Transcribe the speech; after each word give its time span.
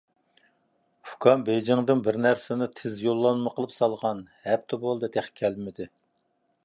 ئۇكام 1.09 1.43
بېيجىڭدىن 1.49 2.01
بىر 2.07 2.17
نەرسىنى 2.23 2.69
تېز 2.79 2.97
يوللانما 3.09 3.55
قىلىپ 3.59 3.75
سالغان. 3.77 4.25
ھەپتە 4.49 4.81
بولدى، 4.87 5.11
تېخى 5.19 5.35
كەلمىدى. 5.43 5.89